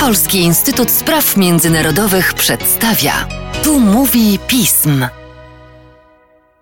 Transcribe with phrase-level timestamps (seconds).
[0.00, 3.12] Polski Instytut Spraw Międzynarodowych przedstawia.
[3.64, 5.06] Tu mówi pism.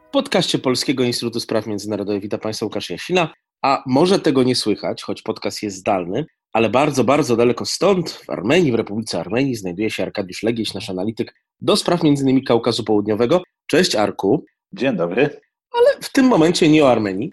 [0.09, 5.03] W podcaście Polskiego Instytutu Spraw Międzynarodowych witam Państwa Łukasz Jasina, a może tego nie słychać,
[5.03, 9.91] choć podcast jest zdalny, ale bardzo, bardzo daleko stąd, w Armenii, w Republice Armenii, znajduje
[9.91, 12.45] się Arkadiusz Legieś, nasz analityk do spraw m.in.
[12.45, 13.43] Kaukazu Południowego.
[13.67, 14.45] Cześć Arku.
[14.73, 15.41] Dzień dobry.
[15.73, 17.31] Ale w tym momencie nie o Armenii.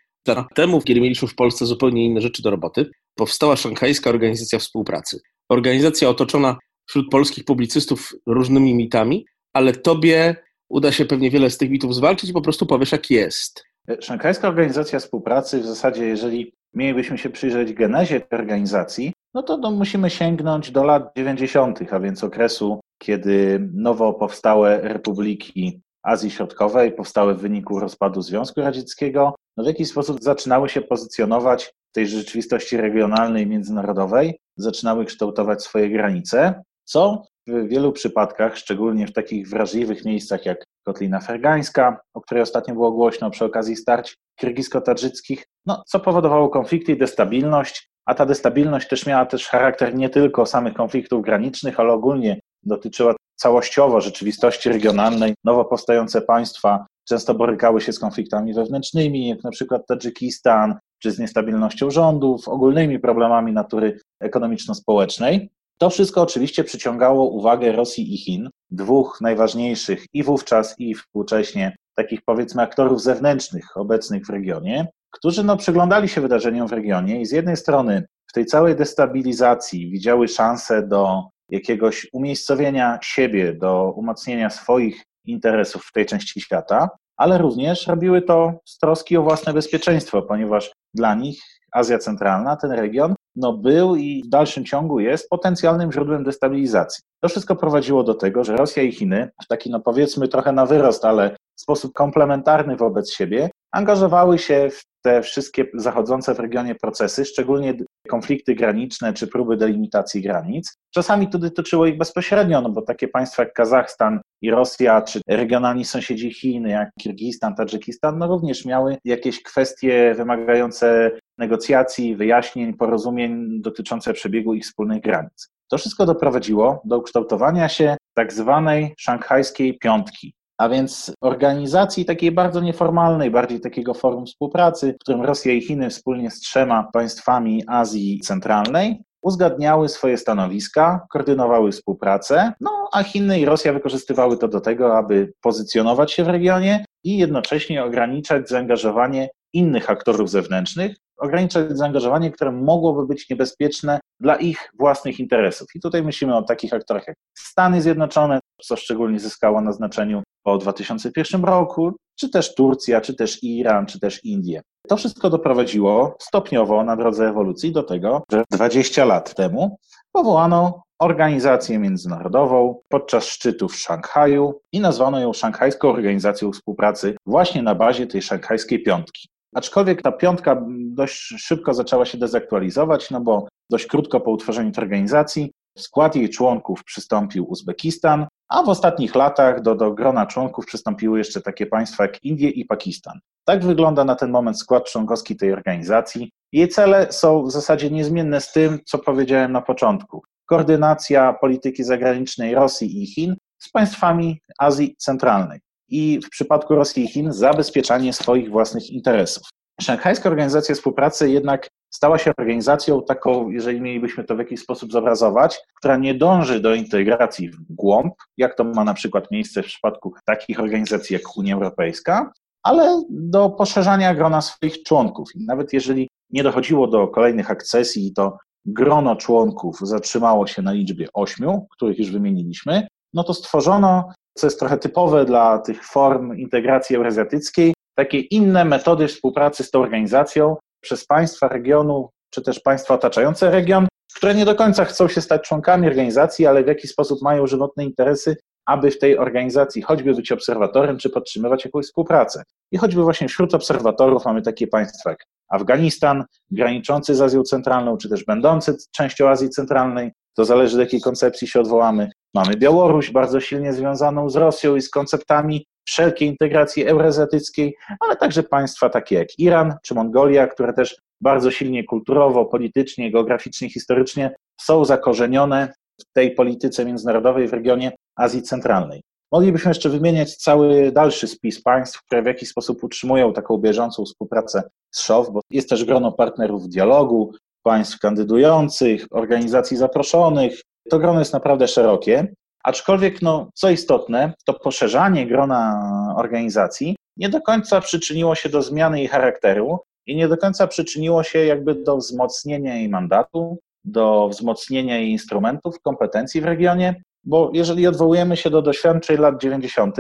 [0.56, 5.20] Temu, kiedy mieliśmy w Polsce zupełnie inne rzeczy do roboty, powstała Szanghajska Organizacja Współpracy.
[5.50, 10.36] Organizacja otoczona wśród polskich publicystów różnymi mitami, ale tobie
[10.70, 13.64] uda się pewnie wiele z tych mitów zwalczyć po prostu powiesz, jak jest.
[14.00, 19.72] Szanghajska Organizacja Współpracy, w zasadzie, jeżeli mielibyśmy się przyjrzeć genezie tej organizacji, no to no,
[19.72, 27.36] musimy sięgnąć do lat 90., a więc okresu, kiedy nowo powstałe republiki Azji Środkowej powstały
[27.36, 32.78] w wyniku rozpadu Związku Radzieckiego, no w jakiś sposób zaczynały się pozycjonować w tej rzeczywistości
[32.78, 40.46] regionalnej, międzynarodowej, zaczynały kształtować swoje granice, co w wielu przypadkach, szczególnie w takich wrażliwych miejscach
[40.46, 46.50] jak Kotlina Fergańska, o której ostatnio było głośno przy okazji starć kirgisko-tadżyckich, no, co powodowało
[46.50, 51.80] konflikty i destabilność, a ta destabilność też miała też charakter nie tylko samych konfliktów granicznych,
[51.80, 55.34] ale ogólnie dotyczyła całościowo rzeczywistości regionalnej.
[55.44, 61.20] Nowo powstające państwa często borykały się z konfliktami wewnętrznymi, jak na przykład Tadżykistan, czy z
[61.20, 65.50] niestabilnością rządów, ogólnymi problemami natury ekonomiczno-społecznej.
[65.78, 72.20] To wszystko oczywiście przyciągało uwagę Rosji i Chin, dwóch najważniejszych i wówczas, i współcześnie takich
[72.26, 77.32] powiedzmy aktorów zewnętrznych obecnych w regionie, którzy no, przyglądali się wydarzeniom w regionie i z
[77.32, 85.04] jednej strony w tej całej destabilizacji widziały szansę do jakiegoś umiejscowienia siebie, do umocnienia swoich
[85.26, 90.72] interesów w tej części świata, ale również robiły to z troski o własne bezpieczeństwo, ponieważ
[90.94, 91.40] dla nich
[91.72, 97.04] Azja Centralna, ten region, no był i w dalszym ciągu jest potencjalnym źródłem destabilizacji.
[97.22, 100.66] To wszystko prowadziło do tego, że Rosja i Chiny, w taki no powiedzmy trochę na
[100.66, 106.76] wyrost, ale w sposób komplementarny wobec siebie, angażowały się w te wszystkie zachodzące w regionie
[106.76, 107.74] procesy, szczególnie
[108.08, 110.78] konflikty graniczne czy próby delimitacji granic.
[110.94, 115.86] Czasami to dotyczyło ich bezpośrednio, no bo takie państwa jak Kazachstan i Rosja, czy regionalni
[115.86, 124.14] sąsiedzi Chin, jak Kirgistan, Tadżykistan, no również miały jakieś kwestie wymagające negocjacji, wyjaśnień, porozumień dotyczące
[124.14, 125.50] przebiegu ich wspólnych granic.
[125.68, 132.62] To wszystko doprowadziło do ukształtowania się tak zwanej szanghajskiej piątki, a więc organizacji takiej bardzo
[132.62, 138.20] nieformalnej, bardziej takiego forum współpracy, w którym Rosja i Chiny wspólnie z trzema państwami Azji
[138.20, 144.98] Centralnej uzgadniały swoje stanowiska, koordynowały współpracę, no a Chiny i Rosja wykorzystywały to do tego,
[144.98, 152.52] aby pozycjonować się w regionie i jednocześnie ograniczać zaangażowanie innych aktorów zewnętrznych, ograniczać zaangażowanie, które
[152.52, 155.68] mogłoby być niebezpieczne dla ich własnych interesów.
[155.76, 160.58] I tutaj myślimy o takich aktorach jak Stany Zjednoczone, co szczególnie zyskało na znaczeniu po
[160.58, 164.62] 2001 roku, czy też Turcja, czy też Iran, czy też Indie.
[164.88, 169.78] To wszystko doprowadziło stopniowo na drodze ewolucji do tego, że 20 lat temu
[170.12, 177.76] powołano organizację międzynarodową podczas szczytu w Szanghaju i nazwano ją Szanghajską Organizacją Współpracy właśnie na
[177.76, 179.30] bazie tej szanghajskiej piątki.
[179.58, 184.84] Aczkolwiek ta piątka dość szybko zaczęła się dezaktualizować, no bo dość krótko po utworzeniu tej
[184.84, 190.66] organizacji w skład jej członków przystąpił Uzbekistan, a w ostatnich latach do, do grona członków
[190.66, 193.20] przystąpiły jeszcze takie państwa jak Indie i Pakistan.
[193.46, 196.32] Tak wygląda na ten moment skład członkowski tej organizacji.
[196.52, 200.22] Jej cele są w zasadzie niezmienne z tym, co powiedziałem na początku.
[200.46, 205.60] Koordynacja polityki zagranicznej Rosji i Chin z państwami Azji Centralnej
[205.90, 209.44] i w przypadku Rosji i Chin zabezpieczanie swoich własnych interesów.
[209.82, 215.60] Szanghajska Organizacja Współpracy jednak stała się organizacją taką, jeżeli mielibyśmy to w jakiś sposób zobrazować,
[215.76, 220.14] która nie dąży do integracji w głąb, jak to ma na przykład miejsce w przypadku
[220.26, 222.32] takich organizacji jak Unia Europejska,
[222.64, 225.30] ale do poszerzania grona swoich członków.
[225.36, 231.08] I nawet jeżeli nie dochodziło do kolejnych akcesji, to grono członków zatrzymało się na liczbie
[231.14, 236.96] ośmiu, których już wymieniliśmy, no to stworzono, co jest trochę typowe dla tych form integracji
[236.96, 243.52] eurazjatyckiej, takie inne metody współpracy z tą organizacją przez państwa regionu, czy też państwa otaczające
[243.52, 247.48] region, które nie do końca chcą się stać członkami organizacji, ale w jakiś sposób mają
[247.48, 248.36] żywotne interesy,
[248.66, 252.44] aby w tej organizacji choćby być obserwatorem, czy podtrzymywać jakąś współpracę.
[252.72, 255.20] I choćby właśnie wśród obserwatorów mamy takie państwa jak
[255.50, 261.02] Afganistan, graniczący z Azją Centralną, czy też będący częścią Azji Centralnej, to zależy do jakiej
[261.02, 262.10] koncepcji się odwołamy.
[262.34, 268.44] Mamy Białoruś, bardzo silnie związaną z Rosją i z konceptami wszelkiej integracji eurazjatyckiej, ale także
[268.44, 274.86] państwa takie jak Iran czy Mongolia, które też bardzo silnie kulturowo, politycznie, geograficznie, historycznie są
[274.86, 279.02] zakorzenione w tej polityce międzynarodowej w regionie Azji Centralnej.
[279.32, 284.64] Moglibyśmy jeszcze wymieniać cały dalszy spis państw, które w jakiś sposób utrzymują taką bieżącą współpracę
[284.92, 287.32] z SZOW, bo jest też grono partnerów dialogu,
[287.64, 290.62] państw kandydujących, organizacji zaproszonych.
[290.90, 295.82] To grono jest naprawdę szerokie, aczkolwiek, no, co istotne, to poszerzanie grona
[296.18, 301.24] organizacji nie do końca przyczyniło się do zmiany jej charakteru i nie do końca przyczyniło
[301.24, 307.88] się jakby do wzmocnienia jej mandatu, do wzmocnienia jej instrumentów, kompetencji w regionie, bo jeżeli
[307.88, 309.96] odwołujemy się do doświadczeń lat 90.,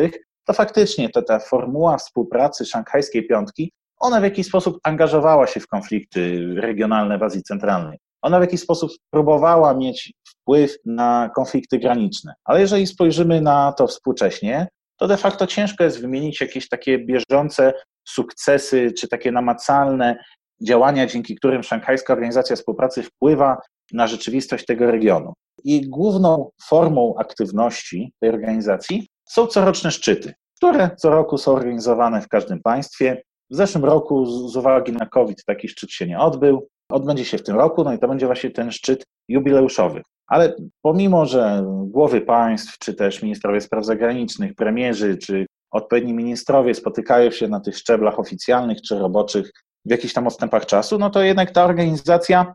[0.45, 5.67] to faktycznie to ta formuła współpracy szanghajskiej piątki, ona w jakiś sposób angażowała się w
[5.67, 7.97] konflikty regionalne w Azji Centralnej.
[8.21, 12.33] Ona w jakiś sposób próbowała mieć wpływ na konflikty graniczne.
[12.45, 14.67] Ale jeżeli spojrzymy na to współcześnie,
[14.99, 17.73] to de facto ciężko jest wymienić jakieś takie bieżące
[18.07, 20.17] sukcesy, czy takie namacalne
[20.61, 23.57] działania, dzięki którym Szanghajska Organizacja Współpracy wpływa
[23.93, 25.33] na rzeczywistość tego regionu.
[25.63, 32.27] I główną formą aktywności tej organizacji są coroczne szczyty, które co roku są organizowane w
[32.27, 33.21] każdym państwie.
[33.51, 36.67] W zeszłym roku, z uwagi na COVID, taki szczyt się nie odbył.
[36.91, 40.01] Odbędzie się w tym roku, no i to będzie właśnie ten szczyt jubileuszowy.
[40.27, 47.31] Ale pomimo, że głowy państw, czy też ministrowie spraw zagranicznych, premierzy, czy odpowiedni ministrowie spotykają
[47.31, 49.51] się na tych szczeblach oficjalnych czy roboczych
[49.85, 52.53] w jakichś tam odstępach czasu, no to jednak ta organizacja,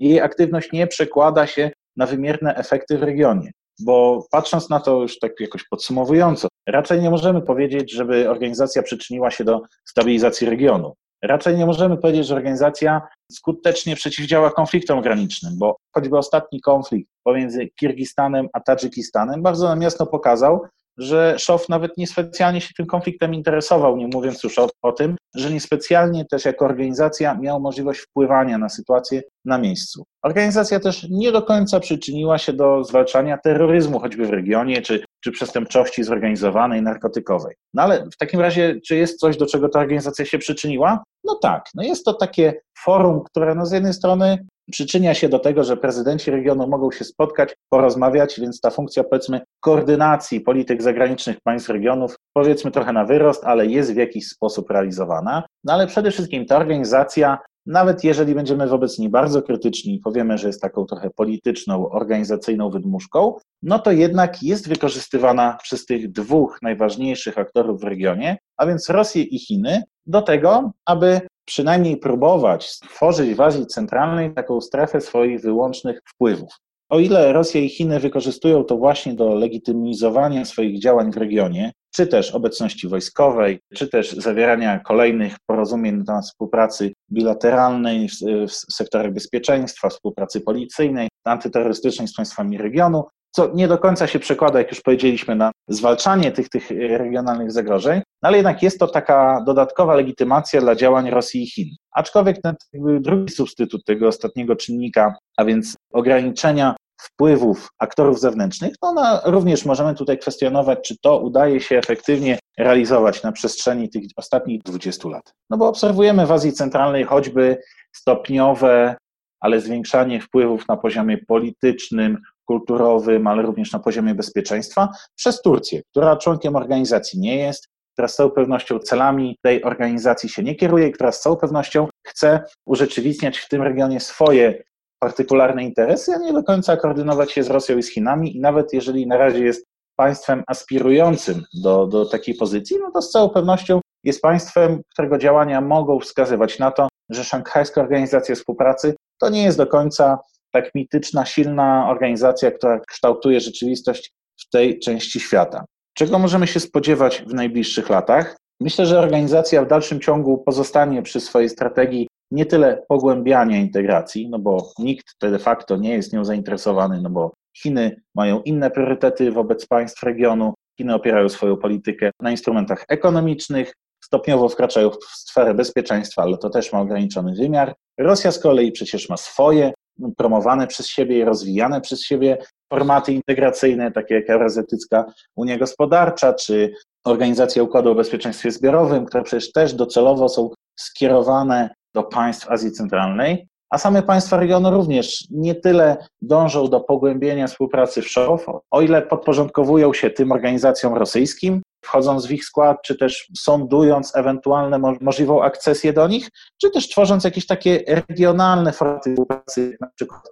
[0.00, 3.50] jej aktywność nie przekłada się na wymierne efekty w regionie.
[3.80, 9.30] Bo patrząc na to już tak jakoś podsumowująco, raczej nie możemy powiedzieć, żeby organizacja przyczyniła
[9.30, 10.94] się do stabilizacji regionu.
[11.22, 13.02] Raczej nie możemy powiedzieć, że organizacja
[13.32, 20.06] skutecznie przeciwdziała konfliktom granicznym, bo choćby ostatni konflikt pomiędzy Kirgistanem a Tadżykistanem bardzo nam jasno
[20.06, 20.66] pokazał,
[20.98, 25.50] że Szow nawet niespecjalnie się tym konfliktem interesował, nie mówiąc już o, o, tym, że
[25.50, 30.04] niespecjalnie też jako organizacja miał możliwość wpływania na sytuację na miejscu.
[30.22, 35.32] Organizacja też nie do końca przyczyniła się do zwalczania terroryzmu, choćby w regionie, czy, czy
[35.32, 37.54] przestępczości zorganizowanej, narkotykowej.
[37.74, 41.04] No ale w takim razie, czy jest coś, do czego ta organizacja się przyczyniła?
[41.24, 45.38] No tak, no jest to takie forum, które no z jednej strony przyczynia się do
[45.38, 51.36] tego, że prezydenci regionu mogą się spotkać, porozmawiać, więc ta funkcja, powiedzmy, koordynacji polityk zagranicznych
[51.40, 55.42] państw regionów, powiedzmy trochę na wyrost, ale jest w jakiś sposób realizowana.
[55.64, 60.38] No ale przede wszystkim ta organizacja, nawet jeżeli będziemy wobec niej bardzo krytyczni i powiemy,
[60.38, 66.58] że jest taką trochę polityczną, organizacyjną wydmuszką, no to jednak jest wykorzystywana przez tych dwóch
[66.62, 73.34] najważniejszych aktorów w regionie, a więc Rosję i Chiny, do tego, aby przynajmniej próbować stworzyć
[73.34, 76.50] w Azji Centralnej taką strefę swoich wyłącznych wpływów.
[76.88, 82.06] O ile Rosja i Chiny wykorzystują to właśnie do legitymizowania swoich działań w regionie, czy
[82.06, 88.08] też obecności wojskowej, czy też zawierania kolejnych porozumień na współpracy bilateralnej
[88.48, 94.58] w sektorach bezpieczeństwa, współpracy policyjnej, antyterrorystycznej z państwami regionu, co nie do końca się przekłada,
[94.58, 99.42] jak już powiedzieliśmy, na zwalczanie tych, tych regionalnych zagrożeń, no ale jednak jest to taka
[99.46, 101.68] dodatkowa legitymacja dla działań Rosji i Chin.
[101.92, 102.54] Aczkolwiek ten
[103.00, 110.18] drugi substytut tego ostatniego czynnika, a więc ograniczenia wpływów aktorów zewnętrznych, no również możemy tutaj
[110.18, 115.32] kwestionować, czy to udaje się efektywnie realizować na przestrzeni tych ostatnich 20 lat.
[115.50, 117.56] No bo obserwujemy w Azji Centralnej choćby
[117.92, 118.96] stopniowe,
[119.40, 126.16] ale zwiększanie wpływów na poziomie politycznym, kulturowym, ale również na poziomie bezpieczeństwa przez Turcję, która
[126.16, 131.12] członkiem organizacji nie jest, która z całą pewnością celami tej organizacji się nie kieruje, która
[131.12, 134.62] z całą pewnością chce urzeczywistniać w tym regionie swoje
[134.98, 138.36] partykularne interesy, a nie do końca koordynować się z Rosją i z Chinami.
[138.36, 143.10] I nawet jeżeli na razie jest państwem aspirującym do, do takiej pozycji, no to z
[143.10, 149.28] całą pewnością jest państwem, którego działania mogą wskazywać na to, że Szanghajska Organizacja Współpracy to
[149.28, 150.18] nie jest do końca
[150.54, 155.64] tak mityczna, silna organizacja, która kształtuje rzeczywistość w tej części świata.
[155.94, 158.36] Czego możemy się spodziewać w najbliższych latach?
[158.60, 164.38] Myślę, że organizacja w dalszym ciągu pozostanie przy swojej strategii nie tyle pogłębiania integracji, no
[164.38, 167.32] bo nikt de facto nie jest nią zainteresowany, no bo
[167.62, 173.72] Chiny mają inne priorytety wobec państw regionu, Chiny opierają swoją politykę na instrumentach ekonomicznych,
[174.04, 177.74] stopniowo wkraczają w sferę bezpieczeństwa, ale to też ma ograniczony wymiar.
[177.98, 179.72] Rosja z kolei przecież ma swoje
[180.16, 182.38] promowane przez siebie i rozwijane przez siebie
[182.70, 185.04] formaty integracyjne, takie jak Eurazjatycka
[185.36, 186.74] Unia Gospodarcza, czy
[187.04, 193.48] Organizacja Układu o Bezpieczeństwie Zbiorowym, które przecież też docelowo są skierowane do państw Azji Centralnej.
[193.70, 199.02] A same państwa regionu również nie tyle dążą do pogłębienia współpracy w SZOW, o ile
[199.02, 205.92] podporządkowują się tym organizacjom rosyjskim, wchodząc w ich skład, czy też sądując ewentualne możliwą akcesję
[205.92, 206.28] do nich,
[206.60, 210.22] czy też tworząc jakieś takie regionalne formaty współpracy, na przykład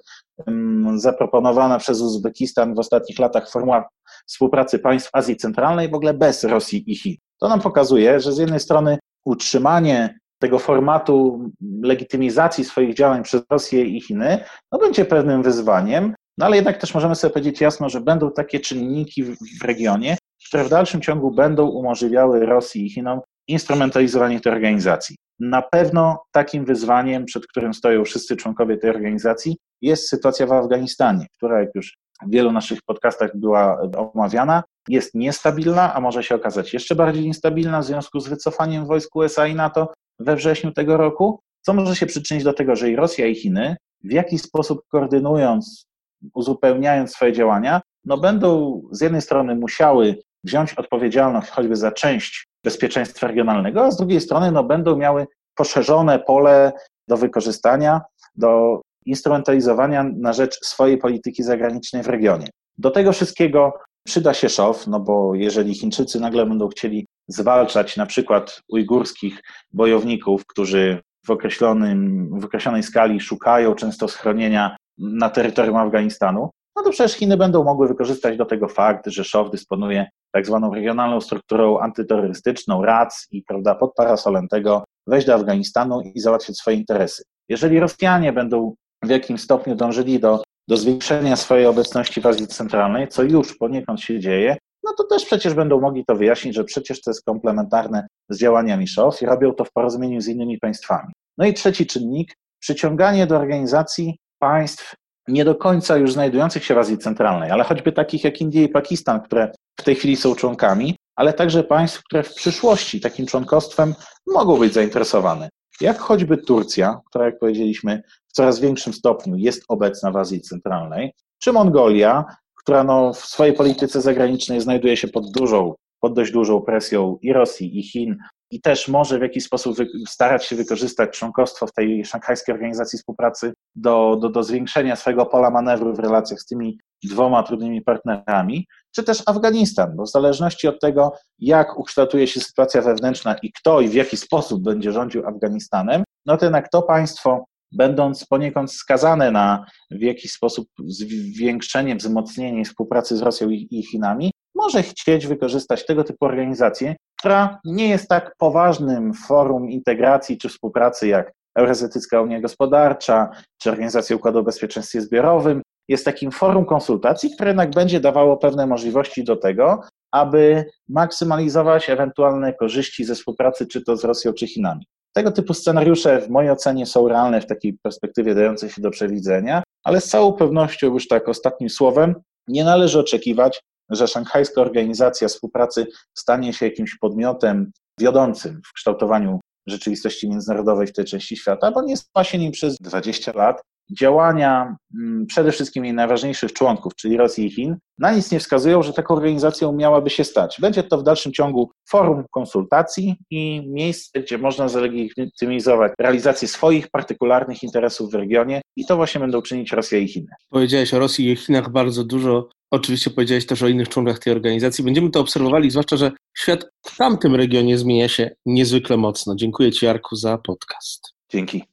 [0.94, 3.88] zaproponowana przez Uzbekistan w ostatnich latach formuła
[4.26, 7.16] współpracy państw Azji Centralnej w ogóle bez Rosji i Chin.
[7.40, 11.40] To nam pokazuje, że z jednej strony utrzymanie tego formatu
[11.82, 16.94] legitymizacji swoich działań przez Rosję i Chiny, no będzie pewnym wyzwaniem, no ale jednak też
[16.94, 20.16] możemy sobie powiedzieć jasno, że będą takie czynniki w, w regionie,
[20.48, 25.16] które w dalszym ciągu będą umożliwiały Rosji i Chinom instrumentalizowanie tej organizacji.
[25.40, 31.26] Na pewno takim wyzwaniem, przed którym stoją wszyscy członkowie tej organizacji, jest sytuacja w Afganistanie,
[31.36, 31.96] która, jak już
[32.26, 37.80] w wielu naszych podcastach była omawiana, jest niestabilna, a może się okazać jeszcze bardziej niestabilna
[37.80, 42.06] w związku z wycofaniem wojsk USA i NATO we wrześniu tego roku, co może się
[42.06, 45.86] przyczynić do tego, że i Rosja i Chiny w jakiś sposób koordynując,
[46.34, 53.26] uzupełniając swoje działania, no będą z jednej strony musiały wziąć odpowiedzialność choćby za część bezpieczeństwa
[53.26, 56.72] regionalnego, a z drugiej strony no, będą miały poszerzone pole
[57.08, 58.00] do wykorzystania,
[58.36, 62.48] do instrumentalizowania na rzecz swojej polityki zagranicznej w regionie.
[62.78, 63.72] Do tego wszystkiego
[64.06, 70.46] przyda się szow, no bo jeżeli Chińczycy nagle będą chcieli zwalczać na przykład ujgurskich bojowników,
[70.46, 77.12] którzy w, określonym, w określonej skali szukają często schronienia na terytorium Afganistanu, no to przecież
[77.12, 82.84] Chiny będą mogły wykorzystać do tego fakt, że Szow dysponuje tak zwaną regionalną strukturą antyterrorystyczną,
[82.84, 87.22] RAC i prawda, pod parasolem tego wejść do Afganistanu i załatwić swoje interesy.
[87.48, 88.74] Jeżeli Rosjanie będą
[89.04, 94.00] w jakimś stopniu dążyli do, do zwiększenia swojej obecności w Azji Centralnej, co już poniekąd
[94.00, 98.06] się dzieje, no to też przecież będą mogli to wyjaśnić, że przecież to jest komplementarne
[98.28, 101.12] z działaniami SZOF i robią to w porozumieniu z innymi państwami.
[101.38, 104.94] No i trzeci czynnik, przyciąganie do organizacji państw
[105.28, 108.68] nie do końca już znajdujących się w Azji Centralnej, ale choćby takich jak Indie i
[108.68, 113.94] Pakistan, które w tej chwili są członkami, ale także państw, które w przyszłości takim członkostwem
[114.26, 115.48] mogą być zainteresowane.
[115.80, 121.12] Jak choćby Turcja, która, jak powiedzieliśmy, w coraz większym stopniu jest obecna w Azji Centralnej,
[121.42, 122.24] czy Mongolia,
[122.62, 127.32] która no, w swojej polityce zagranicznej znajduje się pod dużą, pod dość dużą presją i
[127.32, 128.16] Rosji, i Chin,
[128.50, 129.76] i też może w jakiś sposób
[130.08, 135.50] starać się wykorzystać członkostwo w tej szanghajskiej organizacji współpracy do, do, do zwiększenia swojego pola
[135.50, 140.80] manewru w relacjach z tymi dwoma trudnymi partnerami, czy też Afganistan, bo w zależności od
[140.80, 146.04] tego, jak ukształtuje się sytuacja wewnętrzna i kto i w jaki sposób będzie rządził Afganistanem,
[146.26, 153.16] no to jednak to państwo będąc poniekąd skazane na w jakiś sposób zwiększenie, wzmocnienie współpracy
[153.16, 159.14] z Rosją i Chinami, może chcieć wykorzystać tego typu organizację, która nie jest tak poważnym
[159.14, 165.62] forum integracji czy współpracy jak Euroazjatycka Unia Gospodarcza czy Organizacja Układu o Bezpieczeństwie Zbiorowym.
[165.88, 169.80] Jest takim forum konsultacji, które jednak będzie dawało pewne możliwości do tego,
[170.12, 174.86] aby maksymalizować ewentualne korzyści ze współpracy, czy to z Rosją, czy Chinami.
[175.12, 179.62] Tego typu scenariusze w mojej ocenie są realne w takiej perspektywie dającej się do przewidzenia,
[179.84, 182.14] ale z całą pewnością, już tak ostatnim słowem,
[182.48, 190.28] nie należy oczekiwać, że szanghajska organizacja współpracy stanie się jakimś podmiotem wiodącym w kształtowaniu rzeczywistości
[190.28, 193.62] międzynarodowej w tej części świata, bo nie stała się nim przez 20 lat.
[193.98, 198.82] Działania mm, przede wszystkim jej najważniejszych członków, czyli Rosji i Chin, na nic nie wskazują,
[198.82, 200.56] że taką organizacją miałaby się stać.
[200.60, 207.62] Będzie to w dalszym ciągu forum konsultacji i miejsce, gdzie można zalegitymizować realizację swoich partykularnych
[207.62, 210.28] interesów w regionie i to właśnie będą czynić Rosja i Chiny.
[210.50, 212.48] Powiedziałeś o Rosji i Chinach bardzo dużo.
[212.70, 214.84] Oczywiście powiedziałeś też o innych członkach tej organizacji.
[214.84, 219.34] Będziemy to obserwowali, zwłaszcza, że świat w tamtym regionie zmienia się niezwykle mocno.
[219.36, 221.14] Dziękuję Ci, Jarku, za podcast.
[221.30, 221.71] Dzięki.